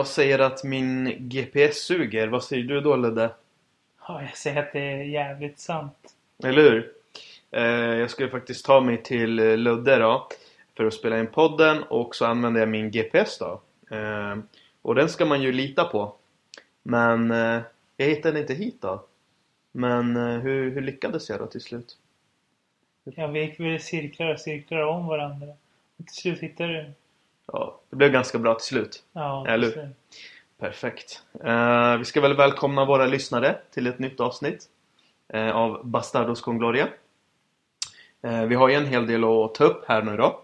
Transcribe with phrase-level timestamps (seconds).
[0.00, 3.30] jag säger att min GPS suger, vad säger du då Ludde?
[4.08, 6.14] Ja, jag säger att det är jävligt sant.
[6.44, 6.92] Eller hur?
[7.50, 10.28] Eh, jag skulle faktiskt ta mig till Ludde då
[10.76, 13.60] för att spela in podden och så använder jag min GPS då.
[13.96, 14.38] Eh,
[14.82, 16.14] och den ska man ju lita på.
[16.82, 17.60] Men eh,
[17.96, 19.04] jag hittade inte hit då.
[19.72, 21.96] Men hur, hur lyckades jag då till slut?
[23.04, 25.48] Jag gick väl cirklar och cirklar om varandra.
[25.96, 26.92] Och till slut hittade du.
[27.52, 29.02] Ja, det blev ganska bra till slut.
[29.12, 29.90] Ja, Eller.
[30.58, 31.22] Perfekt.
[31.44, 34.64] Eh, vi ska väl välkomna våra lyssnare till ett nytt avsnitt
[35.28, 36.88] eh, av Bastardos con Gloria.
[38.22, 40.40] Eh, vi har ju en hel del att ta upp här nu då.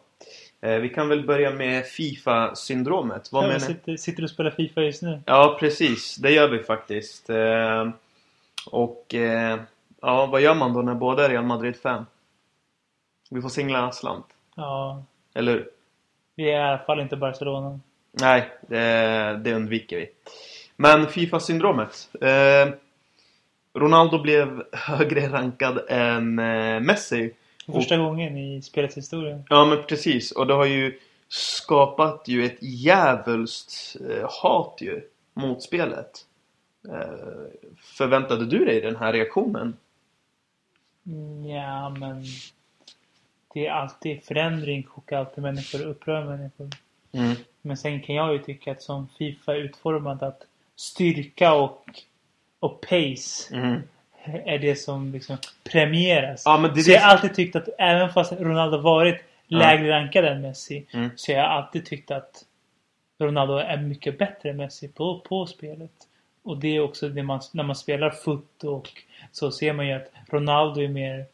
[0.61, 3.33] Eh, vi kan väl börja med Fifa-syndromet.
[3.33, 5.23] Vad Ja, menar sitter, sitter du och spelar Fifa just nu?
[5.27, 6.17] Ja, precis.
[6.17, 7.31] Det gör vi faktiskt.
[7.31, 7.89] Eh,
[8.71, 9.61] och eh,
[10.01, 12.07] ja, vad gör man då när båda är Real Madrid-fan?
[13.31, 14.27] Vi får singla slant.
[14.57, 15.03] Ja.
[15.35, 15.71] Eller hur?
[16.37, 17.81] Vi är i alla fall inte Barcelona.
[18.13, 20.09] Nej, det, det undviker vi.
[20.77, 22.09] Men Fifa-syndromet.
[22.21, 22.75] Eh,
[23.75, 27.35] Ronaldo blev högre rankad än eh, Messi.
[27.67, 29.43] För första gången i spelets historia.
[29.49, 30.33] Ja, men precis.
[30.33, 35.03] Och det har ju skapat ju ett djävulskt eh, hat ju
[35.35, 36.11] mot spelet.
[36.89, 39.77] Eh, förväntade du dig den här reaktionen?
[41.47, 42.25] Ja, men...
[43.57, 46.69] Det är alltid förändring chockar alltid människor och upprör människor.
[47.13, 47.37] Mm.
[47.63, 50.43] Men sen kan jag ju tycka att som Fifa är utformad att
[50.77, 51.85] styrka och,
[52.61, 53.83] och pace Mm.
[54.25, 56.43] är det som liksom premieras.
[56.45, 59.59] Ja, men det så det jag har alltid tyckt att även fast Ronaldo varit Ja.
[59.59, 61.11] lägre rankad än Messi Mm.
[61.17, 62.45] så jag har alltid tyckt att
[63.19, 65.93] Ronaldo är mycket bättre än Messi på, på spelet.
[66.43, 68.89] Och det är också det man, när man spelar foot och
[69.33, 71.27] så ser man ju att Ronaldo är mer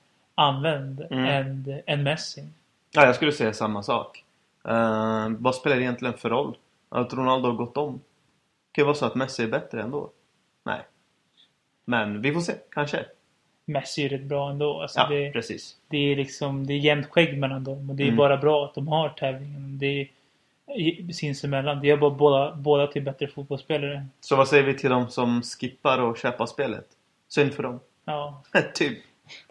[0.42, 1.24] använd Mm.
[1.24, 2.48] än, än Messi.
[2.90, 4.24] Ja, jag skulle säga samma sak.
[4.68, 6.56] Eh, vad spelar det egentligen för roll?
[6.88, 7.92] Att Ronaldo har gått om?
[7.92, 10.10] Det kan ju vara så att Messi är bättre ändå.
[10.64, 10.80] Nej.
[11.84, 13.04] Men vi får se, kanske.
[13.64, 14.80] Messi är rätt bra ändå.
[14.80, 15.76] Alltså Ja, det, precis.
[15.88, 18.16] det är liksom det är jämnt skägg mellan dem och det är Mm.
[18.16, 19.78] bara bra att de har tävlingen.
[19.78, 20.08] Det
[20.66, 21.80] är sinsemellan.
[21.80, 24.06] Det gör bara båda, båda till bättre fotbollsspelare.
[24.20, 26.86] Så vad säger vi till de som skippar och köpa spelet?
[27.28, 27.80] Synd för dem.
[28.04, 28.42] Ja,
[28.74, 28.98] typ.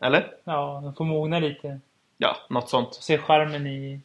[0.02, 0.34] Eller?
[0.44, 1.80] ja de får mogna lite.
[2.18, 2.94] Ja, något sånt.
[2.94, 4.00] Se charmen i,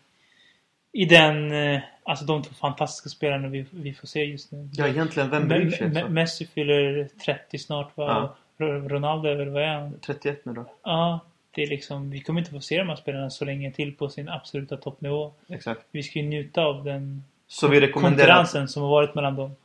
[0.92, 4.69] i den, eh, alltså de två fantastiska spelarna vi, vi får se just nu.
[4.72, 5.88] Ja, egentligen, vem bryr sig?
[5.88, 6.09] Me-?
[6.09, 8.34] Messi fyller 30 snart va?
[8.59, 8.66] Ja.
[8.66, 10.00] Ronaldo är väl, vad är han?
[10.00, 10.65] 31 nu då.
[10.82, 11.20] Ja,
[11.50, 14.09] det är liksom, vi kommer inte få se de här spelarna så länge till på
[14.09, 15.32] sin absoluta toppnivå.
[15.48, 15.81] Exakt.
[15.91, 18.26] Vi ska ju njuta av den Så vi rekommenderar...
[18.26, 19.56] konkurrensen som har varit mellan dem.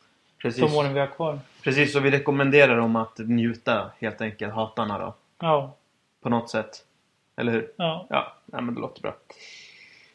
[0.42, 0.62] Precis.
[0.62, 1.40] De åren vi har kvar.
[1.64, 5.14] Precis, så vi rekommenderar dem att njuta helt enkelt, hatarna då.
[5.40, 5.76] Ja,
[6.22, 6.86] På något sätt.
[7.36, 7.72] Eller hur?
[7.76, 8.08] ja.
[8.10, 9.16] Ja, men det låter bra.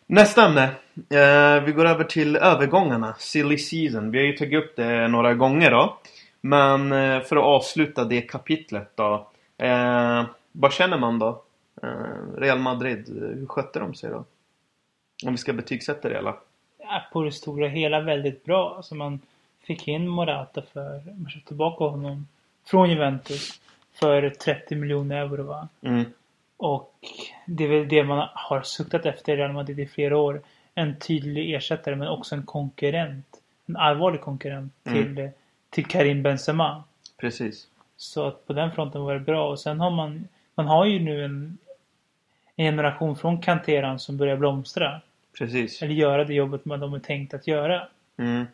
[0.06, 0.64] Nästa ämne.
[1.10, 3.14] Eh, vi går över till övergångarna.
[3.18, 4.10] Silly season.
[4.10, 5.98] Vi har ju tagit upp det några gånger då.
[6.40, 9.28] Men eh, för att avsluta det kapitlet då.
[9.58, 11.42] Eh, vad känner man då?
[11.82, 14.24] Eh, Real Madrid, hur skötte de sig då?
[15.26, 16.36] Om vi ska betygsätta det hela.
[16.78, 18.74] Ja, På det stora hela väldigt bra.
[18.76, 19.20] Alltså man
[19.66, 22.28] fick in Morata för, man köpte tillbaka honom
[22.66, 23.60] från Juventus
[24.00, 25.68] för 30 miljoner euro va.
[25.82, 26.04] Mm.
[26.56, 26.94] Och
[27.46, 30.40] det är väl det man har suktat efter i Real Madrid i flera år.
[30.74, 33.26] En tydlig ersättare men också en konkurrent.
[33.66, 35.14] En allvarlig konkurrent Mm.
[35.14, 35.30] till,
[35.70, 36.84] till Karim Benzema.
[37.16, 37.66] Precis.
[37.96, 39.50] Så att på den fronten var det bra.
[39.50, 41.58] Och sen har man, man har ju nu en,
[42.56, 45.00] en generation från kanteran som börjar blomstra.
[45.38, 45.82] Precis.
[45.82, 47.88] Eller göra det jobbet man de är tänkt att göra.
[48.16, 48.46] Mm.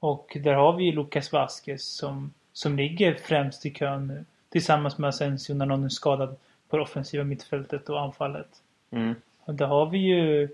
[0.00, 4.24] Och där har vi ju Lucas Vasquez som, som ligger främst i kön nu.
[4.50, 6.36] Tillsammans med Asensio när någon är skadad
[6.68, 8.48] på det offensiva mittfältet och anfallet.
[8.90, 9.14] Mm.
[9.44, 10.48] Och där har vi ju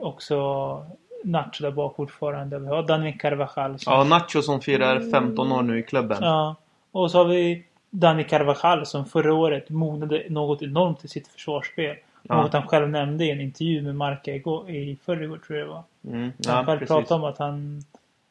[0.00, 0.86] också
[1.24, 2.58] Nacho där bak fortfarande.
[2.58, 3.78] Vi har Dani Carvajal.
[3.78, 6.18] Som, Ja, Nacho som firar 15 år nu i klubben.
[6.20, 6.56] ja.
[6.90, 11.96] Och så har vi Dani Carvajal som förra året mognade något enormt i sitt försvarsspel.
[12.22, 12.42] Ja.
[12.42, 15.72] Något han själv nämnde i en intervju med Marca igår, i förrgår tror jag det
[15.72, 15.82] var.
[16.06, 16.20] Mm.
[16.22, 16.88] Han Ja, själv precis.
[16.88, 17.84] pratade om att han,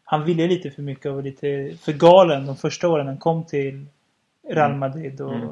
[0.03, 3.43] han ville lite för mycket och var lite för galen de första åren han kom
[3.43, 3.85] till
[4.55, 4.79] Real Mm.
[4.79, 5.21] Madrid.
[5.21, 5.49] Och Mm.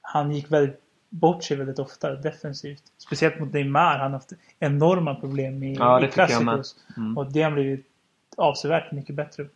[0.00, 0.80] Han gick väldigt
[1.10, 2.82] bort sig väldigt ofta defensivt.
[2.98, 3.92] Speciellt mot Neymar.
[3.98, 6.08] Han har haft enorma problem i, Ja, i.
[6.10, 6.76] Classicos.
[6.96, 7.18] Mm.
[7.18, 7.86] Och det har blivit
[8.36, 9.46] avsevärt mycket bättre.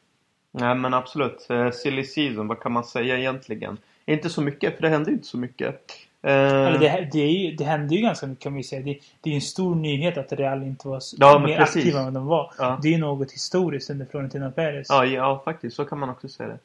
[0.52, 1.46] Nej men absolut.
[1.50, 3.78] Eh, Silly season, vad kan man säga egentligen?
[4.06, 5.74] Inte så mycket, för det hände ju inte så mycket.
[6.22, 8.82] Eh, Eller det, det, ju, det hände ju ganska mycket kan vi säga.
[8.82, 11.76] Det, det är ju en stor nyhet att Real inte var Ja, mer precis.
[11.76, 12.52] aktiva än de var.
[12.58, 12.78] Ja.
[12.82, 14.86] Det är ju något historiskt under Florentino Perez.
[14.90, 15.76] ja, ja, faktiskt.
[15.76, 16.58] Så kan man också säga det.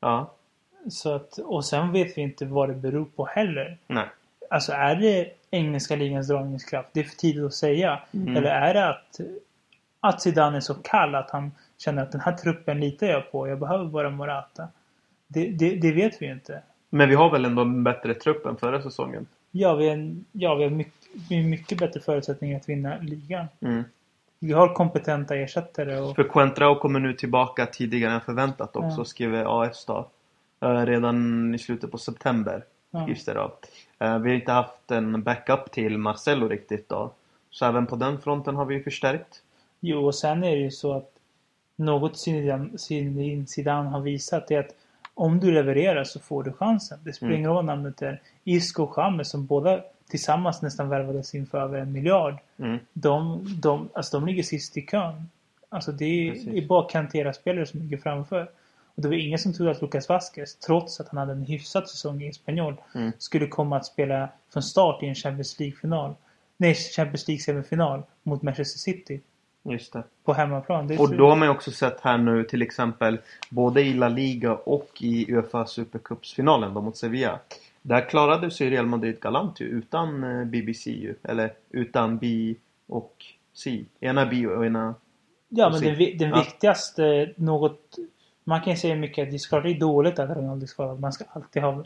[0.00, 0.32] Ja.
[0.88, 3.78] Så att, och sen vet vi inte vad det beror på heller.
[3.86, 4.06] Nej.
[4.50, 6.88] Alltså är det engelska ligans dragningskraft?
[6.92, 8.00] Det är för tidigt att säga.
[8.12, 8.36] Mm.
[8.36, 9.20] Eller är det att,
[10.00, 13.48] att Zidane är så kall att han känner att den här truppen litar jag på.
[13.48, 14.68] Jag behöver bara Morata.
[15.28, 16.62] Det, det, det vet vi ju inte.
[16.90, 19.26] Men vi har väl ändå en bättre trupp än förra säsongen?
[19.50, 20.94] Ja, vi har, ja, vi har mycket,
[21.30, 23.46] mycket bättre förutsättningar att vinna ligan.
[23.60, 23.84] Mm.
[24.38, 26.16] Vi har kompetenta ersättare och...
[26.16, 29.04] För Coentrao kommer nu tillbaka tidigare än förväntat också, Ja.
[29.04, 30.08] skriver AS då.
[30.64, 32.64] Eh, Redan i slutet på september
[33.04, 33.52] skrivs det då.
[33.98, 37.10] Eh, Vi har inte haft en backup till Marcelo riktigt då.
[37.50, 39.42] Så även på den fronten har vi förstärkt.
[39.80, 41.10] Jo, och sen är det ju så att
[41.76, 42.78] något Zidane,
[43.46, 44.74] Zidane har visat är att
[45.14, 46.98] om du levererar så får du chansen.
[47.04, 47.38] Det spelar Mm.
[47.38, 48.20] ingen roll vad namnet är.
[48.44, 52.34] Isco och James som båda tillsammans nästan värvades in för över en miljard.
[52.58, 52.78] Mm.
[52.92, 55.28] De, de, alltså de ligger sist i kön.
[55.68, 58.48] Alltså det är, det är bara Cantera-spelare som ligger framför.
[58.96, 61.88] Och det var ingen som trodde att Lucas Vasquez, trots att han hade en hyfsad
[61.88, 63.12] säsong i Espanyol, Mm.
[63.18, 66.14] skulle komma att spela från start i en Champions League-final.
[66.56, 69.20] Nej, Champions League-semifinal mot Manchester City
[69.62, 70.02] Just det.
[70.24, 70.86] på hemmaplan.
[70.88, 73.18] Det Och då har man ju också sett här nu till exempel
[73.50, 77.38] både i La Liga och i Uefa Supercupsfinalen då mot Sevilla.
[77.82, 81.14] Där klarade sig Real Madrid galant ju utan eh, BBC ju.
[81.22, 82.54] Eller utan B
[82.86, 83.14] och
[83.54, 83.84] C.
[84.00, 84.94] Ena B och ena...
[85.48, 85.90] Ja, och men se.
[85.90, 86.36] den, den Ja.
[86.38, 87.96] viktigaste, något...
[88.44, 91.00] Man kan ju säga mycket att det är dåligt att Ronaldo är skadad.
[91.00, 91.84] Man ska alltid ha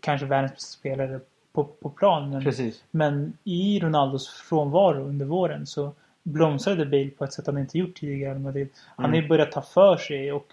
[0.00, 1.20] kanske världens bästa spelare
[1.52, 2.30] på, på plan.
[2.30, 2.84] Men, Precis.
[2.90, 7.96] men i Ronaldos frånvaro under våren så blomstrade Bale på ett sätt han inte gjort
[8.00, 8.68] tidigare i Madrid.
[8.96, 9.22] Han har Mm.
[9.22, 10.46] ju börjat ta för sig och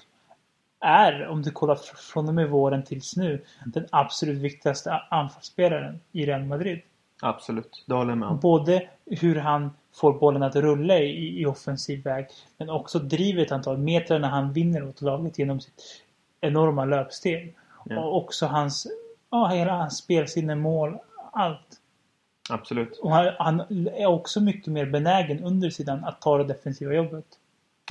[0.80, 6.00] är, om du kollar fr- från och med våren tills nu, den absolut viktigaste anfallsspelaren
[6.12, 6.82] i Real Madrid.
[7.26, 7.84] Absolut.
[7.88, 8.40] Det håller jag med om.
[8.40, 12.28] Både hur han får bollen att rulla i, i offensiv väg.
[12.58, 16.04] Men också driver ett antal meter när han vinner åt laget genom sitt
[16.42, 17.56] enorma löpsteg.
[17.86, 18.00] Ja.
[18.00, 18.88] Och också hans,
[19.30, 20.98] ja, hela hans spelsinne, mål,
[21.32, 21.82] allt.
[22.50, 22.98] Absolut.
[22.98, 27.26] Och han, han är också mycket mer benägen under sidan att ta det defensiva jobbet.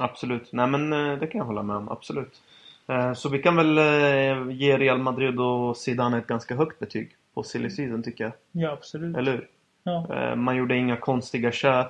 [0.01, 0.53] Absolut.
[0.53, 1.89] Nej men eh, det kan jag hålla med om.
[1.89, 2.43] Absolut.
[2.89, 7.17] Eh, Så vi kan väl eh, ge Real Madrid och Zidane ett ganska högt betyg
[7.35, 8.33] på silly season tycker jag.
[8.53, 9.17] Ja, absolut.
[9.17, 9.49] Eller hur?
[9.83, 10.15] Ja.
[10.17, 11.87] Eh, Man gjorde inga konstiga köp.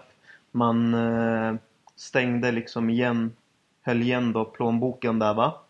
[0.51, 1.55] Man eh,
[1.97, 3.33] stängde liksom igen,
[3.83, 5.61] höll igen då plånboken där va.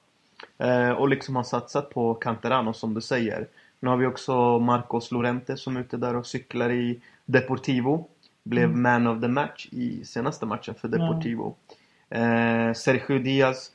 [0.59, 3.47] Eh, Och liksom har satsat på Canterano som du säger.
[3.81, 8.09] Nu har vi också Marcos Lorente som är ute där och cyklar i Deportivo.
[8.43, 8.83] Blev Mm.
[8.83, 10.89] man of the match i senaste matchen för.
[10.89, 11.55] Deportivo.
[12.11, 13.73] Eh, Sergio Diaz.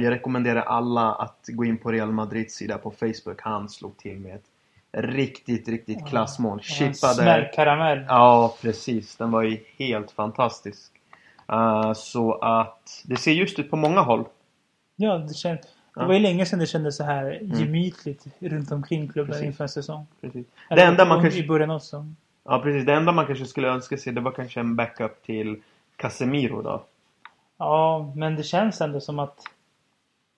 [0.00, 3.40] Jag rekommenderar alla att gå in på Real Madrids sida på Facebook.
[3.40, 4.44] Han slog till med ett
[4.92, 6.60] riktigt, riktigt klassmål.
[6.60, 7.14] Chippade.
[7.14, 8.04] Smällkaramell.
[8.08, 9.16] Ja, precis.
[9.16, 10.92] Den var ju helt fantastisk.
[11.48, 14.24] Eh, så att det ser just ut på många håll.
[14.96, 15.58] Ja, det, känd,
[15.94, 17.58] det var ju länge sedan det kändes så här Mm.
[17.60, 19.46] gemytligt runt omkring klubben Precis.
[19.46, 20.06] inför en säsong.
[20.20, 20.46] Precis.
[20.70, 21.40] Eller Det enda man kanske...
[21.40, 22.16] I början säsongen.
[22.44, 22.86] Ja, precis.
[22.86, 25.62] Det enda man kanske skulle önska sig det var kanske en backup till
[25.96, 26.82] Casemiro då.
[27.58, 29.38] Ja, men det känns ändå som att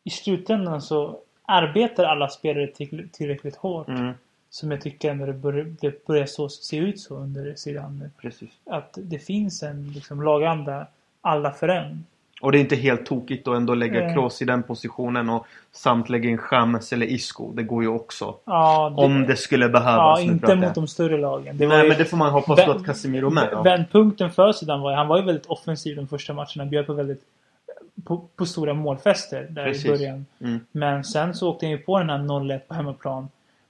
[0.05, 3.89] i slutändan så arbetar alla spelare till, tillräckligt hårt.
[3.89, 4.13] Mm,
[4.51, 8.11] Som jag tycker ändå det börjar, det börjar så, se ut så under sidan nu.
[8.23, 8.51] precis.
[8.71, 10.87] Att det finns en liksom, laganda
[11.21, 12.05] alla för en.
[12.41, 14.15] Och det är inte helt tokigt att ändå lägga Nej.
[14.15, 17.53] Kroos i den positionen och samt lägga in James eller Isco.
[17.53, 18.35] Det går ju också.
[18.45, 20.21] Ja, det, Om det skulle behövas.
[20.21, 21.59] ja inte mot de större lagen.
[21.59, 23.49] Det Nej, ju- men det får man hoppas då att Casemiro med.
[23.53, 23.63] Ja.
[23.63, 26.65] Vändpunkten för sidan var ju, han var ju väldigt offensiv de första matcherna.
[26.67, 27.23] Bjöd på väldigt
[28.05, 29.85] på, på stora målfester där Precis.
[29.85, 30.27] i början.
[30.41, 30.61] Mm.
[30.73, 33.29] Men sen så åkte han ju på den här 0-1 på hemmaplan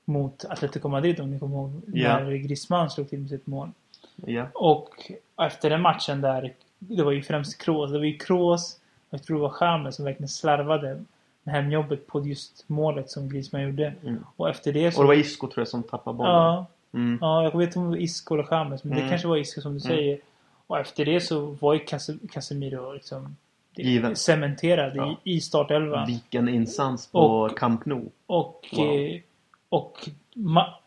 [0.08, 1.70] mot Atletico Madrid om ni kommer ihåg.
[1.86, 2.18] Ja.
[2.20, 3.70] När Griezmann slog till med sitt mål.
[4.16, 4.46] Ja.
[4.54, 5.12] Och
[5.42, 7.90] efter den matchen där, det var ju främst Kroos.
[7.92, 8.78] Det var ju Kroos,
[9.10, 11.04] jag tror det var James som verkligen slarvade
[11.42, 13.94] med hemjobbet på just målet som Griezmann gjorde.
[14.02, 14.24] Mm.
[14.36, 14.98] Och efter det så...
[14.98, 16.32] Och det var Isco tror jag som tappade bollen.
[16.32, 17.18] Ja, Mm.
[17.20, 19.10] ja, jag vet inte om det var Isco eller James, men det Mm.
[19.10, 19.96] kanske var Isco som du Mm.
[19.96, 20.18] säger.
[20.66, 23.36] Och efter det så var ju Cas- Casemiro liksom
[23.76, 24.16] Given.
[24.16, 25.16] cementerad Ja.
[25.24, 26.06] i, i startelvan.
[26.06, 28.08] Vilken insats på Och- Camp Nou.
[28.26, 28.86] Och, Wow.
[28.86, 29.20] eh,
[29.68, 30.08] och,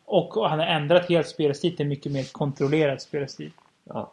[0.06, 3.52] och, han har ändrat helt spelstil till mycket mer kontrollerad spelstil.
[3.84, 4.12] Ja,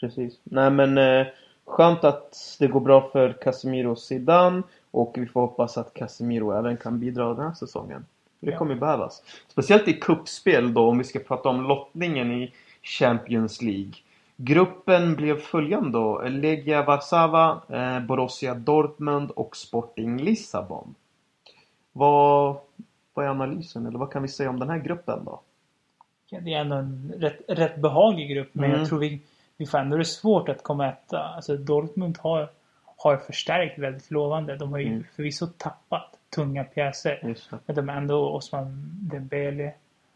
[0.00, 0.40] precis.
[0.44, 1.26] Nej men eh,
[1.64, 6.52] skönt att det går bra för Casemiro och Zidane och vi får hoppas att Casemiro
[6.52, 8.06] även kan bidra den här säsongen.
[8.40, 9.22] Det kommer ju behövas.
[9.48, 13.92] Speciellt i kuppspel då om vi ska prata om lottningen i Champions League.
[14.36, 16.22] Gruppen blev följande då.
[16.28, 20.94] Legia Warszawa, eh, Borussia Dortmund och Sporting Lissabon.
[21.92, 22.56] Vad,
[23.14, 25.40] vad är analysen eller vad kan vi säga om den här gruppen då?
[26.28, 28.78] Ja, Det är ändå en rätt, rätt behaglig grupp, men Mm.
[28.80, 29.20] jag tror vi,
[29.56, 31.20] vi får ändå det svårt att komma etta.
[31.22, 32.48] Alltså Dortmund har,
[32.96, 34.56] har förstärkt väldigt lovande.
[34.56, 35.04] De har ju Mm.
[35.16, 37.18] förvisso tappat tunga pjäser.
[37.66, 39.72] Men de är ändå Osman Dembele.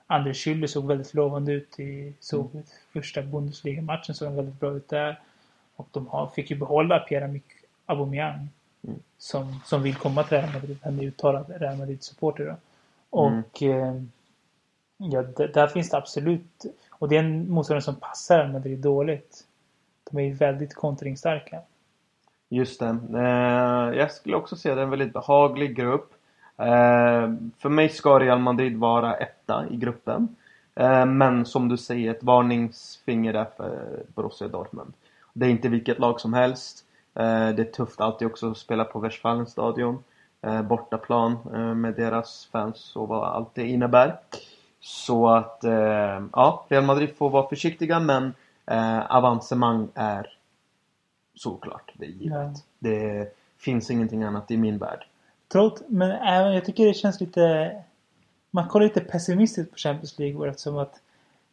[0.07, 2.65] André Schürrle såg väldigt lovande ut i såg Mm.
[2.93, 4.15] första Bundesliga-matchen.
[4.15, 5.21] Såg han väldigt bra ut där.
[5.77, 7.45] Och de har, fick ju behålla Pierre-Emerick
[7.87, 8.49] Aubameyang.
[8.85, 8.99] Mm.
[9.19, 10.79] Som, som vill komma till Real Madrid.
[10.83, 12.57] Han är uttalad Real Madrid-supporter.
[13.11, 13.19] Då.
[13.19, 13.95] Och eh,
[14.97, 16.65] ja, där finns det absolut...
[16.91, 19.45] Och det är en motståndare som passar Madrid dåligt.
[20.11, 21.61] De är ju väldigt kontringsstarka.
[22.49, 22.99] Just det.
[23.15, 26.13] Eh, jag skulle också säga att det är en väldigt behaglig grupp.
[26.57, 30.37] Eh, för mig ska Real Madrid vara etta i gruppen.
[30.75, 34.93] Eh, men som du säger, ett varningsfinger där för Borussia Dortmund.
[35.33, 36.85] Det är inte vilket lag som helst.
[37.15, 37.23] Det
[37.59, 39.95] är tufft alltid också att spela på Westfalenstadion.
[39.95, 40.01] Eh,
[40.63, 44.17] bortaplan eh, med deras fans och vad allt det innebär.
[44.81, 48.35] Så att, eh, ja, Real Madrid får vara försiktiga men
[48.67, 50.27] eh, avancemang är
[51.35, 52.33] såklart, det är givet.
[52.33, 52.53] Ja.
[52.79, 53.29] Det
[53.59, 55.05] finns ingenting annat i min värld.
[55.53, 57.73] Trots, men även, jag tycker det känns lite...
[58.51, 61.01] Man kollar lite pessimistiskt på Champions League år eftersom att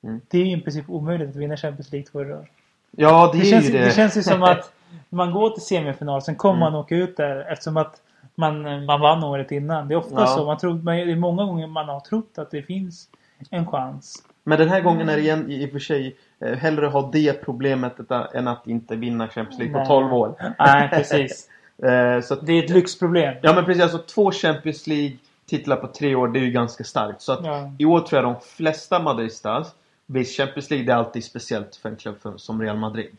[0.04, 0.22] Mm.
[0.28, 2.48] det är i princip omöjligt att vinna Champions League två år.
[2.92, 3.86] Ja, det, Det är känns, ju det.
[3.86, 4.72] det känns ju som att
[5.10, 6.74] man går till semifinal, sen kommer Mm.
[6.74, 8.02] man åka ut där eftersom att
[8.36, 9.88] man, man vann året innan.
[9.88, 10.28] Det är ofta Ja.
[10.28, 10.46] så.
[10.46, 13.08] Man tror, man, det är många gånger man har trott att det finns
[13.50, 14.24] en chans.
[14.44, 17.34] Men den här gången är det igen, i och för sig eh, hellre ha det
[17.46, 19.88] problemet än- att inte vinna Champions League på Nej.
[19.88, 20.54] 12 år.
[20.60, 21.50] Nej, precis.
[21.84, 23.36] Eh, så att, Det är ett lyxproblem.
[23.42, 26.84] ja men precis, alltså två Champions League titlar på tre år, det är ju ganska
[26.84, 27.22] starkt.
[27.22, 27.72] Så att Ja.
[27.78, 29.74] i år tror jag de flesta madridistas,
[30.06, 33.18] visst Champions League det är alltid speciellt för en klubb för, som Real Madrid.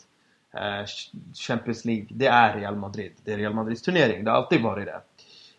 [0.55, 0.87] Eh,
[1.35, 3.13] Champions League, det är Real Madrid.
[3.25, 5.01] Det är Real Madrids turnering, det har alltid varit det.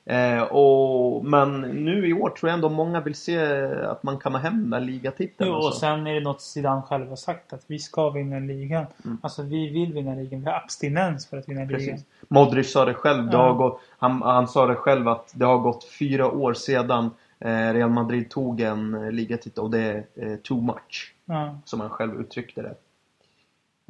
[0.10, 4.32] Eh, och, men nu i år tror jag ändå många vill se att man kan
[4.34, 5.50] ha hem den där ligatiteln.
[5.50, 5.80] Jo, och alltså.
[5.80, 8.86] sen är det något Zidane själv har sagt att vi ska vinna ligan.
[9.06, 9.18] Mm.
[9.24, 10.40] Alltså vi vill vinna ligan.
[10.40, 11.80] Vi har abstinens för att vinna ligan.
[11.80, 12.06] Precis.
[12.28, 13.26] Modric sa det själv.
[13.26, 13.42] Det Ja.
[13.48, 17.74] har gått, han, han sa det själv att det har gått fyra år sedan eh,
[17.74, 21.14] Real Madrid tog en eh, ligatitel och det är eh, too much.
[21.26, 21.60] Ja.
[21.66, 22.76] Som han själv uttryckte det.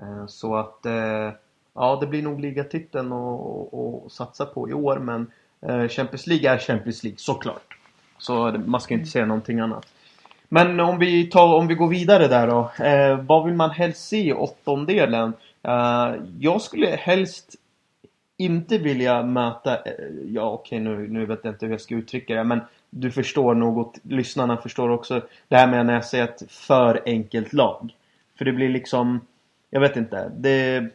[0.02, 1.32] Eh, så att eh,
[1.74, 6.52] ja, det blir nog ligatiteln att att satsa på i år men eh, Champions League
[6.52, 7.78] är Champions League såklart.
[8.18, 9.88] Så man ska inte säga någonting annat.
[10.50, 12.72] Men om vi, tar, om vi går vidare där då.
[12.86, 15.34] Eh, vad vill man helst se i åttondelen?
[15.64, 17.56] Eh, jag skulle helst
[18.38, 19.92] inte vilja möta, eh,
[20.26, 23.56] ja okej nu, nu vet jag inte hur jag ska uttrycka det men du förstår
[23.56, 27.94] något, lyssnarna förstår också det här med när jag säger ett för enkelt lag.
[28.38, 29.22] För det blir liksom,
[29.70, 30.90] jag vet inte, det,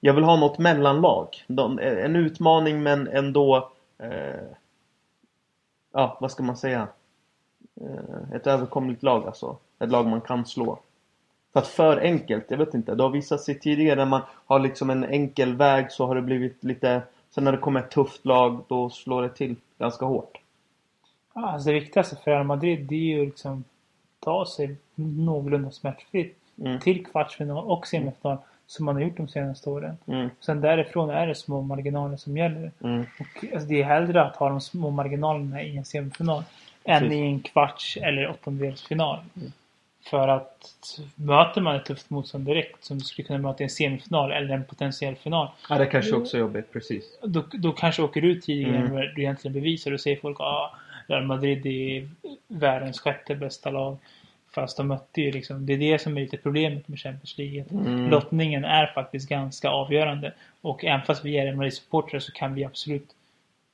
[0.00, 1.44] jag vill ha något mellanlag.
[1.46, 4.46] De, eh, en utmaning men ändå, eh,
[5.92, 6.88] ja vad ska man säga?
[7.80, 9.56] Eh, ett överkomligt lag alltså.
[9.78, 10.78] Ett lag man kan slå.
[11.52, 12.94] För att för enkelt, jag vet inte.
[12.94, 16.22] Det har visat sig tidigare när man har liksom en enkel väg så har det
[16.22, 17.02] blivit lite...
[17.30, 20.40] Sen när det kommer ett tufft lag då slår det till ganska hårt.
[21.32, 23.64] Alltså det viktigaste för Real Madrid det är ju liksom
[24.20, 26.80] ta sig någorlunda smärtfritt Mm.
[26.80, 29.96] till kvartsfinal och semifinal som man har gjort de senaste åren.
[30.06, 32.70] Mm, Sen därifrån är det små marginaler som gäller.
[32.84, 36.42] mm, Och alltså det är hellre att ha de små marginalerna i en semifinal
[36.84, 37.14] än Precis.
[37.16, 39.18] i en kvarts eller åttondelsfinal.
[39.36, 39.52] Mm.
[40.10, 40.74] För att
[41.14, 44.54] möter man ett tufft motstånd direkt som du skulle kunna möta i en semifinal eller
[44.54, 45.48] en potentiell final.
[45.68, 47.18] Ja, det kanske också är jobbigt, precis.
[47.22, 48.96] Då, då kanske åker du ut tidigare Mm.
[48.96, 49.90] än du egentligen bevisar.
[49.90, 50.74] Då säger folk att ah,
[51.06, 52.08] Real Madrid är
[52.48, 53.96] världens sjätte bästa lag.
[54.54, 57.64] Fast de mötte ju liksom, det är det som är lite problemet med Champions League.
[57.70, 58.10] Mm.
[58.10, 60.32] Lottningen är faktiskt ganska avgörande.
[60.60, 63.06] Och även fast vi är Real Madrid-supportrar så kan vi absolut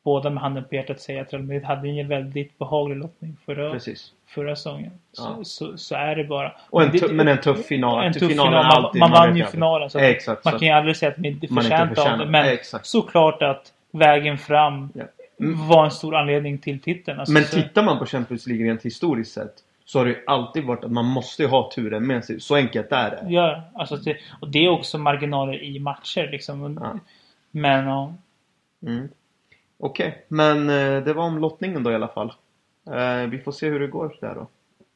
[0.02, 3.72] båda med handen på hjärtat säga att Real Madrid hade en väldigt behaglig lottning förra,
[3.72, 4.12] Precis.
[4.26, 4.90] förra säsongen.
[5.12, 5.44] Så, Ja.
[5.44, 6.52] så, så är det bara.
[6.70, 8.04] Och en tuff, men en tuff final.
[8.04, 8.54] En tuff final.
[8.54, 9.90] är Man, man vann ju finalen.
[9.90, 10.44] Så Exakt.
[10.44, 12.26] man så kan ju aldrig säga att man inte förtjänt av det.
[12.26, 12.86] Men Exakt.
[12.86, 15.04] såklart att vägen fram Ja.
[15.68, 17.20] var en stor anledning till titeln.
[17.20, 19.54] Alltså, Men tittar man på Champions League rent historiskt sett
[19.90, 22.40] så har det ju alltid varit att man måste ha turen med sig.
[22.40, 23.26] Så enkelt är det.
[23.28, 26.78] Ja, alltså det, och det är också marginaler i matcher liksom.
[26.82, 26.98] Ja.
[27.50, 28.14] Men ja.
[28.86, 29.08] Mm.
[29.78, 32.32] Okej, men eh, det var om lottningen då i alla fall.
[32.86, 34.48] Eh, vi får se hur det går där då.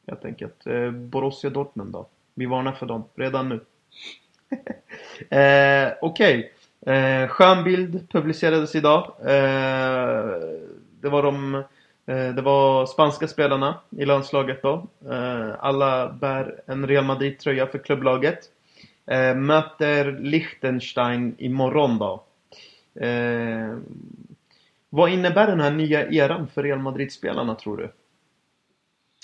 [0.07, 0.67] Helt enkelt.
[0.67, 2.07] Eh, Borussia Dortmund då.
[2.33, 3.59] Vi varnar för dem redan nu.
[5.37, 6.53] eh, Okej.
[6.85, 9.15] Eh, skön bild publicerades idag.
[9.21, 10.25] Eh,
[11.01, 11.63] det var de
[12.05, 14.87] det var spanska spelarna i landslaget då.
[15.11, 18.39] Eh, alla bär en Real Madrid-tröja för klubblaget.
[19.05, 22.23] Eh, möter Liechtenstein imorgon då.
[23.05, 23.77] Eh,
[24.89, 27.91] vad innebär den här nya eran för Real Madrid-spelarna tror du?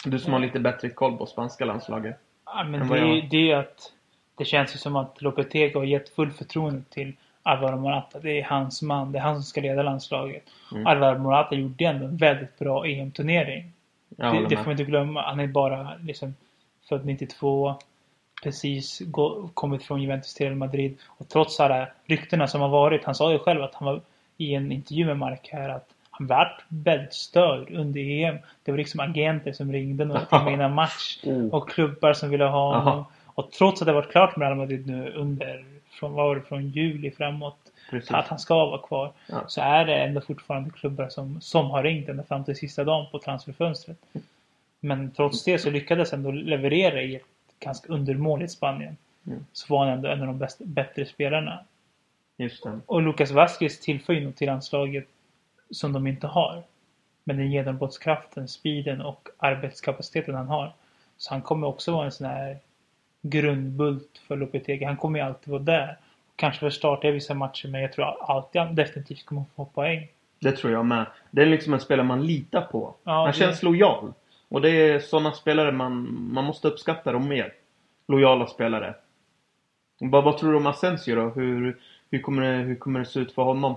[0.05, 2.17] Du som har lite bättre koll på spanska landslaget.
[2.45, 3.93] ja men det, jag det är att
[4.37, 8.19] det känns ju som att Lopetegui har gett full förtroende till Alvaro Morata.
[8.19, 9.11] Det är hans man.
[9.11, 10.43] Det är han som ska leda landslaget.
[10.71, 10.87] Mm.
[10.87, 13.71] Alvaro Morata gjorde ändå en väldigt bra EM-turnering.
[14.09, 15.21] Det, det får man inte glömma.
[15.21, 16.35] Han är bara liksom
[16.89, 17.75] född 92.
[18.43, 20.97] Precis gå, kommit från Juventus till Real Madrid.
[21.07, 23.05] Och trots alla ryktena som har varit.
[23.05, 24.01] Han sa ju själv att han var
[24.37, 28.37] i en intervju med Mark här att han vart väldigt störd under EM.
[28.63, 31.19] Det var liksom agenter som ringde några timmar innan match.
[31.23, 31.47] Oh.
[31.47, 33.05] Och klubbar som ville ha honom.
[33.25, 35.65] Och trots att det varit klart med Real Madrid nu under,
[36.01, 37.57] från, var det, från juli framåt.
[37.89, 38.11] Precis.
[38.11, 39.11] Att han ska vara kvar.
[39.27, 39.43] Ja.
[39.47, 43.05] Så är det ändå fortfarande klubbar som, som har ringt ända fram till sista dagen
[43.11, 43.97] på transferfönstret.
[44.79, 47.23] Men trots det så lyckades ändå leverera i ett
[47.59, 48.97] ganska undermåligt Spanien.
[49.27, 49.45] Mm.
[49.53, 51.59] Så var han ändå en av de bäst, bättre spelarna.
[52.85, 55.07] Och Lucas Vasquez tillför ju något till landslaget
[55.71, 56.63] som de inte har.
[57.23, 60.73] Men den genombrottskraften, speeden och arbetskapaciteten han har.
[61.17, 62.57] Så han kommer också vara en sån här
[63.21, 64.85] grundbult för Lopetegi.
[64.85, 65.97] Han kommer ju alltid vara där.
[66.35, 70.07] Kanske för starta i vissa matcher men jag tror alltid han definitivt kommer få poäng.
[70.39, 71.05] Det tror jag med.
[71.31, 72.95] Det är liksom en spelare man litar på.
[73.03, 74.13] Ja, han det- känns lojal.
[74.49, 77.53] Och det är sådana spelare man, man måste uppskatta dem mer.
[78.07, 78.95] Lojala spelare.
[79.99, 81.29] Vad, vad tror du om Asensio då?
[81.29, 81.77] Hur,
[82.11, 83.75] hur, kommer det, hur kommer det se ut för honom?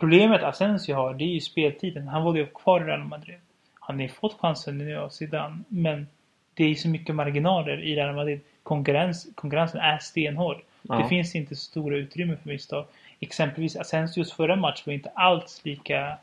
[0.00, 2.08] Problemet Asensio har det är ju speltiden.
[2.08, 3.38] Han var ju kvar i Real Madrid.
[3.80, 5.58] Han har ju fått chansen nu av Zidane.
[5.68, 6.06] Men
[6.54, 8.40] det är så mycket marginaler i Real Madrid.
[8.62, 10.62] Konkurrens, konkurrensen är stenhård.
[10.82, 10.94] Ja.
[10.94, 12.84] Det finns inte så stora utrymme för misstag.
[13.20, 16.18] Exempelvis Asensios förra match var inte alls lika,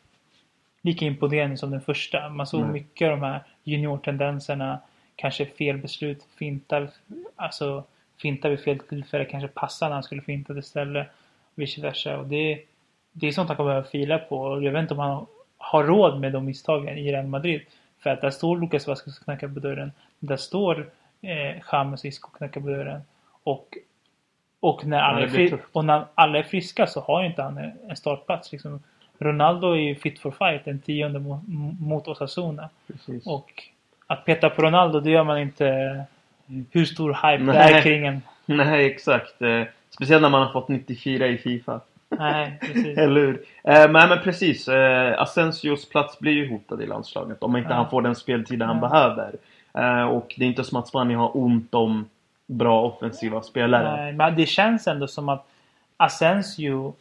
[0.81, 2.29] lika imponerande som den första.
[2.29, 2.71] Man såg Nej.
[2.71, 4.79] mycket av de här juniortendenserna.
[5.15, 6.87] Kanske fel beslut, finta,
[7.35, 7.83] alltså
[8.21, 11.07] finta vid fel tillfälle, kanske passa när han skulle finta istället.
[11.55, 12.17] Vice versa.
[12.17, 12.61] Och det,
[13.11, 14.41] det är sånt han kommer behöva fila på.
[14.41, 15.25] Och jag vet inte om han
[15.57, 17.61] har råd med de misstagen i Real Madrid.
[17.99, 19.91] För att där står Lucas Vasquez och knackar på dörren.
[20.19, 20.89] Där står
[21.21, 23.01] eh, James Isco och knackar på dörren.
[23.43, 23.77] Och,
[24.59, 27.57] och, när alla Ja, är det och när alla är friska så har inte han
[27.89, 28.51] en startplats.
[28.51, 28.83] Liksom.
[29.19, 31.41] Ronaldo är ju fit for fight, den tionde mot,
[31.79, 32.69] mot Osasuna.
[32.87, 33.27] Precis.
[33.27, 33.63] Och
[34.07, 36.03] att peta på Ronaldo, det gör man inte
[36.71, 37.73] hur stor hype det Nej.
[37.73, 38.21] är kring en.
[38.45, 39.41] Nej, exakt.
[39.41, 41.79] Eh, speciellt när man har fått 94 i Fifa.
[42.09, 42.97] Nej, precis.
[42.97, 43.45] Eller hur?
[43.63, 44.67] Eh, men, men precis.
[44.67, 47.43] Eh, Asensios plats blir ju hotad i landslaget.
[47.43, 47.75] Om inte Ja.
[47.75, 48.89] han får den speltid han Ja.
[48.89, 49.31] behöver.
[49.77, 52.09] Eh, och det är inte som att Spanien har ont om
[52.47, 54.01] bra offensiva spelare.
[54.01, 55.47] Nej, men det känns ändå som att
[55.97, 56.93] Asensio,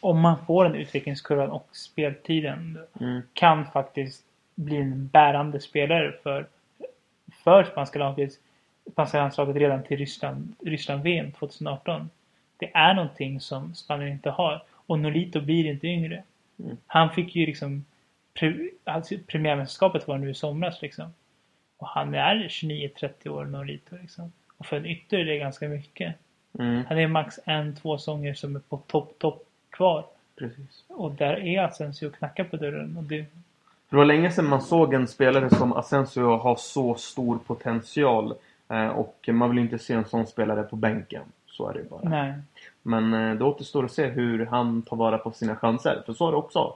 [0.00, 3.22] om man får en utvecklingskurva och speltiden, Mm.
[3.32, 6.46] kan faktiskt bli en bärande spelare för,
[7.44, 8.32] för spanska landslaget,
[8.92, 12.10] spanska landslaget redan till Ryssland, Ryssland VM 2018.
[12.56, 14.62] Det är någonting som Spanien inte har.
[14.86, 16.22] Och Nolito blir inte yngre.
[16.58, 16.76] Mm.
[16.86, 17.84] Han fick ju liksom
[18.34, 21.12] pre, alltså, premiärmästerskapet var nu i somras liksom.
[21.84, 24.32] Och han är 29-30 år Nolito liksom.
[24.56, 26.14] Och för en ytter är det ganska mycket.
[26.58, 26.84] Mm.
[26.88, 30.04] Han är max en, två sånger som är på topp, topp kvar.
[30.38, 30.84] Precis.
[30.88, 32.96] Och där är Asensio och knackar på dörren.
[32.96, 33.24] Och det,
[33.90, 38.34] Det var länge sedan man såg en spelare som Asensio ha så stor potential.
[38.68, 41.22] Eh, och man vill inte se en sån spelare på bänken.
[41.46, 42.08] Så är det bara.
[42.08, 42.34] nej.
[42.82, 46.02] Men eh, det återstår att se hur han tar vara på sina chanser.
[46.06, 46.74] För så är det också.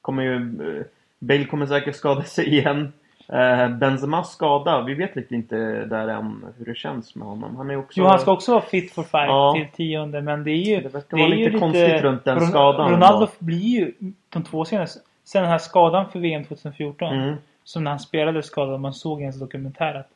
[0.00, 0.84] Kommer ju, eh,
[1.18, 2.92] Bale kommer säkert skada sig igen.
[3.28, 7.56] Eh, Benzemas skada, vi vet lite inte där än hur det känns med honom.
[7.56, 8.00] Han är också...
[8.00, 9.54] Jo, han ska också vara fit for fight Ja.
[9.56, 10.22] till tionde.
[10.22, 10.80] Men det är ju...
[10.80, 13.92] Det verkar vara lite konstigt runt den Ron- skadan Ronaldo blir ju
[14.28, 15.00] de två senaste...
[15.24, 17.14] Sen den här skadan för VM 2014.
[17.14, 17.34] Mm.
[17.64, 18.80] Som när han spelade skadad.
[18.80, 20.08] Man såg i ens dokumentär att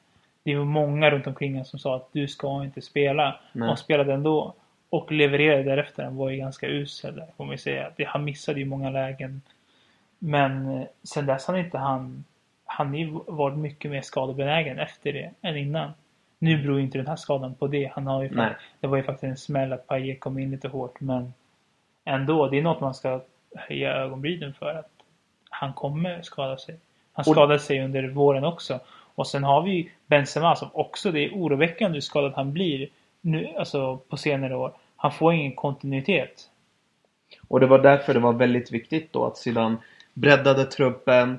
[0.44, 3.36] det var många runt omkring honom som sa att du ska inte spela.
[3.52, 3.70] Nej.
[3.70, 4.54] Och spelade ändå.
[4.90, 6.02] Och levererade därefter.
[6.04, 7.90] Han var ju ganska usel där, får man ju säga.
[7.96, 9.42] Det, han missade ju många lägen.
[10.18, 12.24] Men eh, sen dess har inte han...
[12.80, 15.90] Han ju varit mycket mer skadebenägen efter det än innan.
[16.38, 17.92] Nu beror ju inte den här skadan på det.
[17.94, 20.68] Han har ju fakt- det var ju faktiskt en smäll att Payet kom in lite
[20.68, 21.00] hårt.
[21.00, 21.32] Men
[22.04, 23.20] ändå, det är något man ska
[23.56, 24.74] höja ögonbrynen för.
[24.74, 24.90] att
[25.50, 26.76] Han kommer skada sig.
[27.12, 28.80] Han Och- skadade sig under våren också.
[29.14, 32.88] Och sen har vi Benzema som också, det är oroväckande hur skadad han blir
[33.20, 34.72] nu, alltså på senare år.
[34.96, 36.50] Han får ingen kontinuitet.
[37.48, 39.76] Och det var därför det var väldigt viktigt då att sedan
[40.14, 41.38] breddade truppen,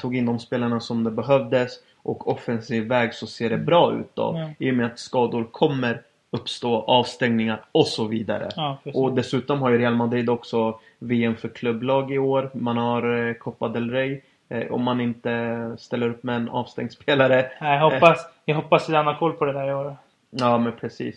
[0.00, 4.10] tog in de spelarna som det behövdes och offensiv väg så ser det bra ut
[4.14, 4.34] då.
[4.36, 4.66] Ja.
[4.66, 8.48] I och med att skador kommer uppstå, avstängningar och så vidare.
[8.56, 8.78] Ja.
[8.94, 12.50] Och dessutom har ju Real Madrid också VM för klubblag i år.
[12.52, 14.20] Man har eh, Copa del Rey.
[14.48, 17.50] Eh, om man inte ställer upp med en avstängd spelare.
[17.60, 19.96] Jag hoppas, jag hoppas att han har koll på det där i år.
[20.30, 21.16] Ja, men precis.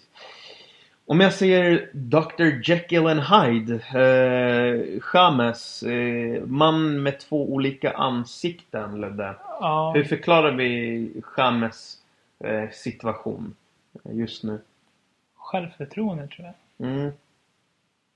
[1.06, 2.70] Om jag ser Dr.
[2.70, 3.76] Jekyll and Hyde.
[3.76, 5.84] Eh, James.
[5.84, 9.36] Eh, man med två olika ansikten, Ludde.
[9.60, 11.98] Ja, Hur förklarar vi James
[12.40, 13.56] eh, situation
[14.04, 14.60] eh, just nu?
[15.36, 16.88] självförtroende tror jag.
[16.90, 17.12] Mm.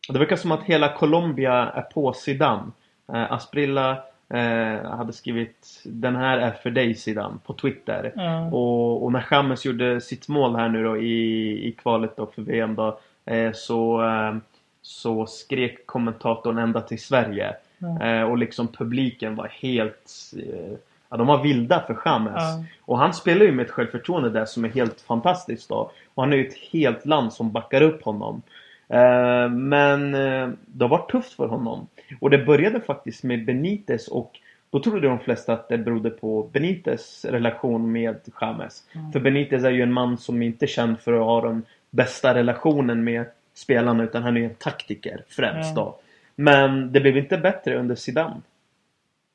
[0.10, 2.72] Det verkar som att hela Colombia är på Zidane.
[3.14, 8.14] Eh, Asprilla eh, hade skrivit Den här är för dig Zidane på Twitter.
[8.16, 8.46] Ja.
[8.46, 12.42] Och, och när James gjorde sitt mål här nu då i, i kvalet då för
[12.42, 13.00] VM då.
[13.26, 14.36] Eh, så, eh,
[14.82, 17.56] så skrek kommentatorn ända till Sverige.
[18.02, 20.34] Eh, och liksom publiken var helt...
[20.38, 20.78] Eh,
[21.10, 22.34] ja, de var vilda för Chamez.
[22.36, 22.64] Ja.
[22.82, 25.92] Och han spelar ju med ett självförtroende där som är helt fantastiskt då.
[26.14, 28.42] Och han är ju ett helt land som backar upp honom.
[28.90, 31.88] Eh, men eh, det har varit tufft för honom.
[32.20, 36.50] Och det började faktiskt med Benitez och då trodde de flesta att det berodde på
[36.54, 38.84] Benitez relation med Chamez.
[38.96, 39.12] Mm.
[39.12, 42.34] För Benitez är ju en man som inte är känd för att ha den bästa
[42.34, 46.00] relationen med spelarna utan han är en taktiker främst då.
[46.36, 48.42] Men det blev inte bättre under Zidane.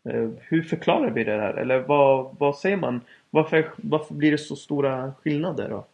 [0.08, 1.54] Eh, Hur förklarar vi det här?
[1.54, 3.00] Eller vad, vad säger man?
[3.30, 5.84] Varför, varför blir det så stora skillnader då?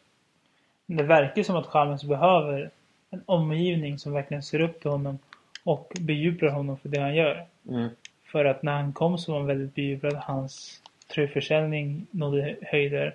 [0.86, 2.70] Det verkar som att Chamez behöver
[3.10, 5.18] en omgivning som verkligen ser upp till honom
[5.64, 7.46] och bejublar honom för det han gör.
[7.68, 7.88] Mm.
[8.24, 10.14] För att när han kom så var han väldigt bejublad.
[10.14, 10.82] Hans
[11.14, 13.14] tröjförsäljning nådde höjder.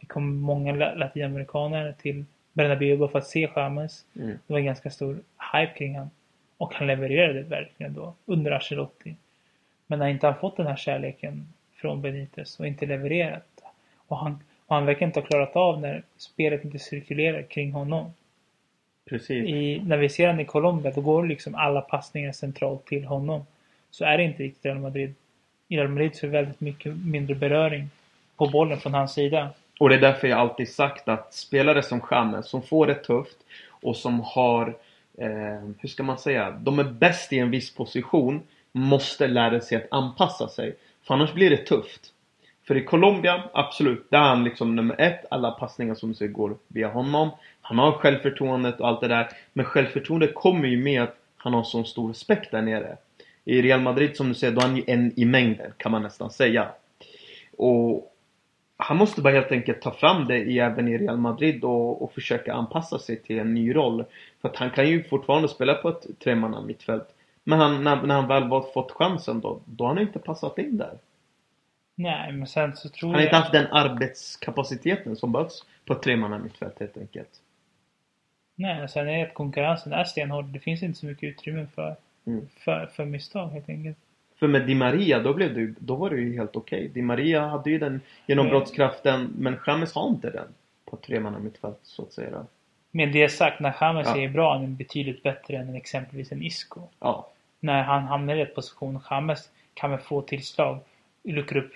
[0.00, 4.04] Det kom många la- latinamerikaner till Bernabéu bara för att se Chamez.
[4.16, 4.28] Mm.
[4.46, 5.18] Det var en ganska stor
[5.52, 6.10] hype kring han.
[6.56, 9.16] Och han levererade verkligen då under Ancelotti.
[9.86, 13.62] Men när inte han fått den här kärleken från Benitez och inte levererat.
[14.06, 18.12] Och han, och han verkar inte ha klarat av när spelet inte cirkulerar kring honom.
[19.08, 19.48] Precis.
[19.48, 23.46] I, när vi ser honom i Colombia då går liksom alla passningar centralt till honom.
[23.90, 25.14] Så är det inte riktigt Real Madrid.
[25.68, 27.88] I Real Madrid så är det väldigt mycket mindre beröring
[28.36, 29.50] på bollen från hans sida.
[29.80, 33.36] Och det är därför jag alltid sagt att spelare som Chamez som får det tufft
[33.68, 34.76] och som har,
[35.18, 35.28] eh,
[35.78, 39.86] hur ska man säga, de är bäst i en viss position måste lära sig att
[39.90, 40.76] anpassa sig.
[41.02, 42.13] För annars blir det tufft.
[42.66, 45.24] För i Colombia, absolut, där är han liksom nummer ett.
[45.30, 47.30] Alla passningar som du säger går via honom.
[47.60, 49.28] Han har självförtroendet och allt det där.
[49.52, 52.96] Men självförtroendet kommer ju med att han har sån stor respekt där nere.
[53.44, 56.02] I Real Madrid som du säger, då är han ju en i mängden kan man
[56.02, 56.68] nästan säga.
[57.56, 58.12] Och
[58.76, 62.54] han måste bara helt enkelt ta fram det även i Real Madrid och, och försöka
[62.54, 64.04] anpassa sig till en ny roll.
[64.40, 67.08] För att han kan ju fortfarande spela på ett tremanna mittfält.
[67.44, 70.76] Men han, när, när han väl fått chansen då, då har han inte passat in
[70.76, 70.98] där.
[71.94, 73.26] Nej, men sen så tror Han har jag...
[73.28, 77.28] inte haft den arbetskapaciteten som behövs på ett tremanna mittfält helt enkelt.
[78.54, 80.44] Nej, sen är det att konkurrensen är stenhård.
[80.44, 82.48] Det finns inte så mycket utrymme för, Mm.
[82.58, 83.98] för, för misstag helt enkelt.
[84.36, 86.88] För med Di Maria, då, blev det, då var det ju helt okej.
[86.88, 90.46] Di Maria hade ju den genombrottskraften, men James har inte den
[90.84, 92.46] på ett tremanna mittfält så att säga.
[92.90, 94.16] Med det sagt, när James Ja.
[94.20, 96.80] är bra, han är betydligt bättre än exempelvis en Isco.
[97.00, 97.28] Ja,
[97.60, 100.78] När han hamnar i rätt position, James kan väl få tillslag,
[101.32, 101.72] luckra upp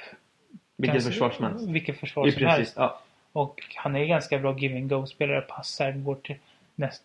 [0.76, 1.68] vilket ganska- försvar som helst.
[1.68, 2.58] Vilket försvar som helst.
[2.58, 3.00] precis, ja.
[3.32, 6.36] Och han är ganska bra give and go-spelare, passar, går till
[6.74, 7.02] näst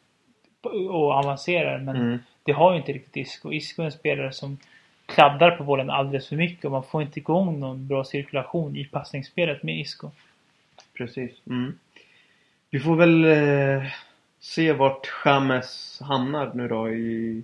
[0.90, 1.80] och avancerar.
[1.80, 2.20] Men Mm.
[2.44, 3.52] det har ju inte riktigt Isco.
[3.54, 4.58] Isco är en spelare som
[5.06, 8.86] kladdar på bollen alldeles för mycket och man får inte igång någon bra cirkulation i
[8.86, 10.10] passningsspelet med Isco.
[10.94, 11.32] Precis.
[11.48, 11.80] Mm.
[12.70, 13.84] Vi får väl eh,
[14.40, 17.44] se vart James hamnar nu då i,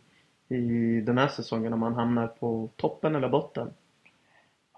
[0.50, 1.74] i den här säsongen.
[1.74, 3.70] Om han hamnar på toppen eller botten.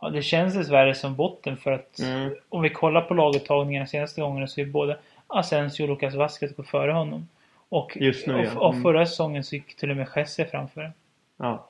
[0.02, 2.36] Ja, det känns dessvärre som botten för att Mm.
[2.50, 6.64] om vi kollar på laguttagningarna senaste gångerna så är både Asensio och Lucas Vasquez går
[6.64, 7.28] före honom.
[7.70, 8.60] Och, Just nu, och, ja.
[8.60, 8.84] och Mm.
[8.84, 10.92] förra säsongen så gick till och med Jesse framför.
[11.38, 11.68] Ja,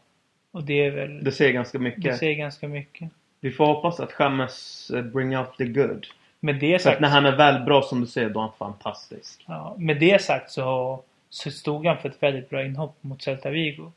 [0.51, 1.23] Och det är väl...
[1.23, 2.17] det säger ganska det mycket.
[2.17, 3.09] säger ganska mycket.
[3.39, 6.07] Vi får hoppas att James eh, bring out the good.
[6.39, 8.51] Med det För sagt, när han är väl bra som du säger, då är han
[8.59, 9.43] fantastisk.
[9.47, 13.49] ja, med det sagt så, så stod han för ett väldigt bra inhopp mot Celta
[13.49, 13.91] Vigo.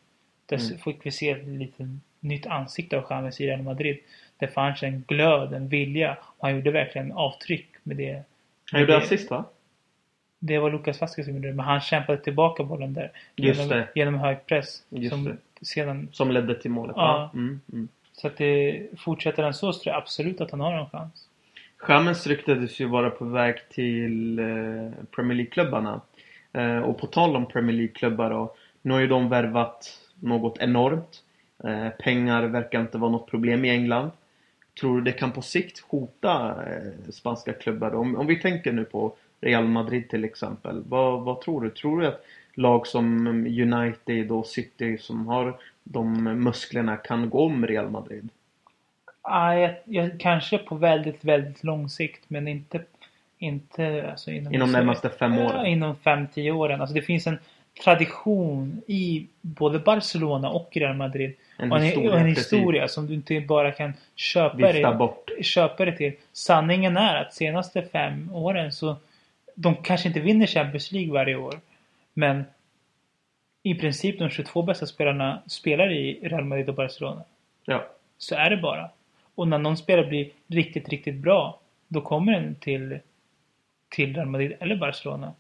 [0.46, 0.78] Där Mm.
[0.78, 1.86] fick vi se ett litet
[2.20, 3.98] nytt ansikte av James i Real Madrid.
[4.38, 8.22] Det fanns en glöd, en vilja och han gjorde verkligen avtryck med det.
[8.72, 9.44] Han gjorde assist va?
[10.38, 13.12] Det var Lucas Vasquez som gjorde det, men han kämpade tillbaka bollen där.
[13.36, 13.88] Just genom, det.
[13.94, 14.82] genom hög press.
[14.88, 15.36] Just som det.
[15.62, 17.30] Sedan, Som ledde till målet Ja.
[17.34, 17.88] Mm, mm.
[18.12, 21.28] så att det, fortsätter han så så tror jag absolut att han har en chans.
[21.88, 24.44] James ryktades ju vara på väg till eh,
[25.14, 26.00] Premier League-klubbarna.
[26.52, 28.54] Eh, och på tal om Premier League-klubbar då.
[28.82, 31.22] Nu har ju de värvat något enormt.
[31.64, 34.10] Eh, pengar verkar inte vara något problem i England.
[34.80, 37.94] Tror du det kan på sikt hota eh, spanska klubbar?
[37.94, 40.82] Om, om vi tänker nu på Real Madrid till exempel.
[40.88, 41.70] Vad, vad tror du?
[41.70, 47.66] Tror du att lag som United och City som har de musklerna kan gå om
[47.66, 48.28] Real Madrid?
[49.22, 52.82] Ah, jag, jag, kanske på väldigt, väldigt lång sikt, men inte,
[53.38, 55.66] inte alltså inom, Inom närmaste fem åren?
[55.66, 56.80] inom 5-10 åren.
[56.80, 57.38] Alltså det finns en
[57.82, 61.34] tradition i både Barcelona och Real Madrid.
[61.56, 62.52] En och en historia, och en precis.
[62.52, 65.30] historia som du inte bara kan köpa bort.
[65.42, 66.12] köpa det till.
[66.32, 68.96] Sanningen är att senaste fem åren så
[69.54, 71.60] de kanske inte vinner Champions League varje år.
[72.14, 72.44] Men
[73.62, 77.24] i princip de 22 bästa spelarna spelar i Real Madrid och Barcelona.
[77.64, 77.87] Ja.
[78.18, 78.90] Så är det bara.
[79.34, 81.60] Och när någon spelare blir riktigt, riktigt bra.
[81.88, 82.98] Då kommer den till,
[83.88, 85.32] till Real Madrid eller Barcelona.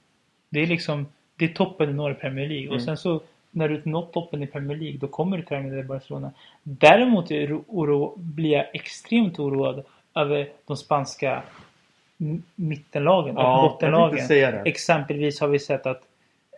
[0.48, 2.64] Det är liksom, det är toppen du når i Premier League.
[2.66, 2.74] Mm.
[2.76, 3.20] Och sen så
[3.50, 6.30] när du nått toppen i Premier League, då kommer du träna i Barcelona.
[6.62, 11.42] Däremot är oro, blir jag extremt oroad över de spanska
[12.54, 14.26] mittenlagen Ja, och bottenlagen.
[14.26, 14.58] säga det.
[14.70, 16.02] Exempelvis har vi sett att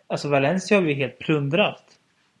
[0.07, 1.83] alltså Valencia har vi helt plundrat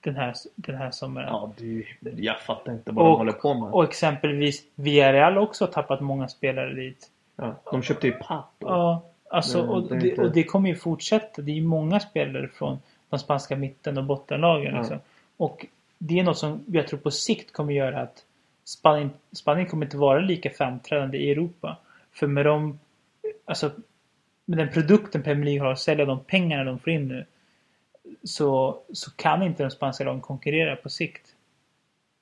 [0.01, 1.27] den här, den här sommaren.
[1.27, 1.85] Ja, du,
[2.17, 3.73] jag fattar inte vad de håller på med.
[3.73, 7.09] och exempelvis Villarreal har också tappat många spelare dit.
[7.35, 8.47] Ja, de köpte ju Pato.
[8.59, 11.41] Ja, alltså, och, det inte- och det kommer ju fortsätta.
[11.41, 12.77] Det är ju många spelare från
[13.09, 14.73] de spanska mitten och bottenlagen.
[14.73, 14.79] Ja.
[14.79, 14.99] Liksom.
[15.37, 15.65] Och
[15.97, 18.23] det är något som jag tror på sikt kommer göra att
[18.63, 21.77] Spanien, Spanien kommer inte vara lika framträdande i Europa.
[22.11, 22.79] För med de,
[23.45, 23.71] alltså,
[24.45, 27.25] med den produkten Premier League har att sälja, de pengarna de får in nu,
[28.23, 31.33] så, så kan inte de spanska lagen konkurrera på sikt.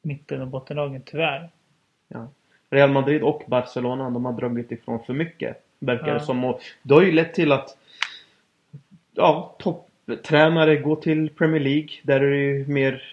[0.01, 1.49] Mitten och bottenlagen, tyvärr.
[2.07, 2.27] Ja.
[2.69, 5.64] Real Madrid och Barcelona, de har dragit ifrån för mycket.
[5.79, 6.43] Verkar det som.
[6.43, 7.77] Och det har ju lett till att
[9.13, 11.89] ja, topptränare går till Premier League.
[12.03, 13.03] Där är det ju mer,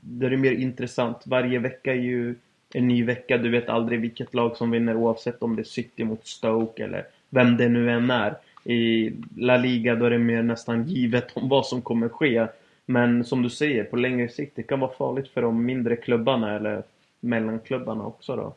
[0.00, 1.22] där är det mer intressant.
[1.26, 2.34] Varje vecka är ju
[2.74, 3.38] en ny vecka.
[3.38, 7.06] Du vet aldrig vilket lag som vinner oavsett om det är City mot Stoke eller
[7.30, 8.34] vem det nu än är.
[8.64, 12.46] I La Liga då är det mer nästan givet om vad som kommer ske.
[12.86, 16.56] Men som du säger, på längre sikt, det kan vara farligt för de mindre klubbarna
[16.56, 16.82] eller
[17.20, 18.54] mellanklubbarna också då.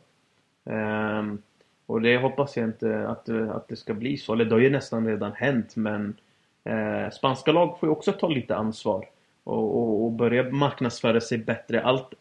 [0.72, 1.38] Ehm,
[1.88, 4.32] och det hoppas jag inte att, att det ska bli så.
[4.32, 6.16] Eller det har ju nästan redan hänt men
[6.64, 9.04] eh, spanska lag får ju också ta lite ansvar.
[9.44, 11.82] Och, och, och börja marknadsföra sig bättre.
[11.82, 12.14] Allt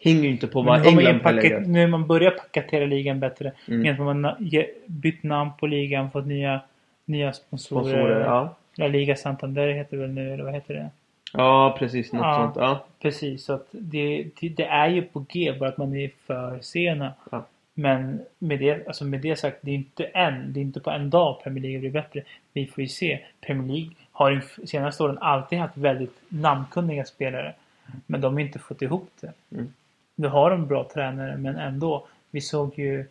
[0.00, 3.20] hänger ju inte på Men vad ju England paket, nu har man börjat paketera ligan
[3.20, 3.52] bättre.
[3.68, 3.84] Mm.
[3.84, 4.34] Genom att man
[4.86, 6.60] bytt namn på ligan, fått nya,
[7.04, 7.82] nya sponsorer.
[7.82, 8.54] Sponsorer, ja.
[8.76, 10.90] La Liga Santander heter det väl nu, eller vad heter det?
[11.32, 12.12] Ja, precis.
[12.12, 12.34] Något Ja.
[12.34, 12.56] sånt.
[12.56, 12.84] Ja.
[13.02, 16.58] Precis, så att det, det, det är ju på G, bara att man är för
[16.60, 17.12] sena.
[17.30, 17.44] Ja.
[17.74, 20.90] Men med det, alltså med det sagt, det är inte en, det är inte på
[20.90, 22.22] en dag Premier League blir bättre.
[22.52, 23.24] Vi får ju se.
[23.40, 27.54] Premier League har de senaste åren alltid haft väldigt namnkunniga spelare.
[28.06, 29.32] Men de har inte fått ihop det.
[29.52, 29.72] Mm.
[30.14, 32.06] Nu har de bra tränare, men ändå.
[32.30, 33.06] Vi såg ju...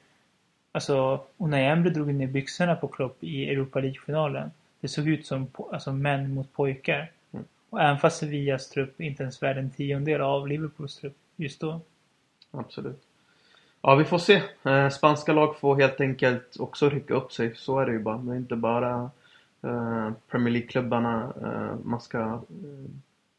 [0.71, 4.51] Alltså, Unai Emery drog ner byxorna på Klopp i Europa League-finalen.
[4.79, 7.11] Det såg ut som alltså, män mot pojkar.
[7.31, 7.45] Mm.
[7.69, 11.81] Och även fast Sevillas trupp inte ens värde en tiondel av Liverpools trupp just då.
[12.51, 13.01] Absolut.
[13.85, 14.41] Ja, vi får se.
[14.63, 17.55] Eh, spanska lag får helt enkelt också rycka upp sig.
[17.55, 18.17] Så är det ju bara.
[18.17, 19.11] Det är inte bara
[19.63, 22.41] eh, Premier League-klubbarna eh, man ska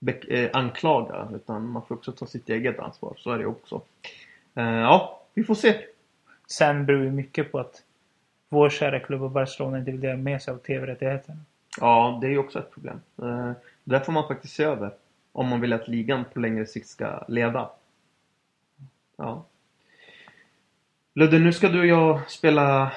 [0.07, 1.29] eh, eh, anklaga.
[1.35, 3.15] Utan man får också ta sitt eget ansvar.
[3.19, 3.83] Så är det ju också.
[4.55, 5.75] Eh, ja, vi får se.
[6.47, 7.83] Sen beror ju mycket på att
[8.49, 11.39] vår kära klubb och Barcelona inte vill dela med sig av TV-rättigheterna.
[11.81, 13.01] Ja, det är ju också ett problem.
[13.23, 13.53] Eh,
[13.85, 14.91] där får man faktiskt se över.
[15.33, 17.69] Om man vill att ligan på längre sikt ska leva.
[19.17, 19.45] Ja.
[21.15, 22.93] Ludde, nu ska du och jag spela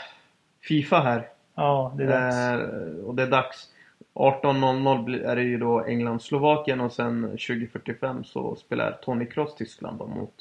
[0.62, 1.30] Fifa här.
[1.56, 2.36] Ja, det är dags.
[2.38, 3.70] Eh, och det är dags.
[4.14, 10.00] 18.00 blir- är det ju då England-Slovakien och sen 20.45 så spelar Tony Kroos Tyskland
[10.00, 10.34] då mot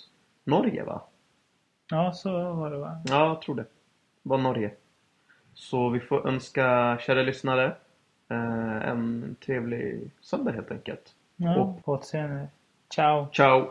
[0.44, 1.02] Norge va?
[1.90, 2.98] Ja, så var det va?
[3.04, 3.62] Ja, jag tror det.
[3.62, 4.70] Det var Norge.
[5.54, 7.64] Så vi får önska kära lyssnare
[8.30, 11.14] eh, en trevlig söndag helt enkelt.
[11.36, 12.48] Ja, Och- på återseende.
[12.94, 13.26] Ciao!
[13.32, 13.70] Ciao!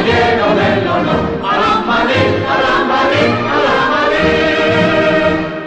[0.00, 1.19] caballero del honor.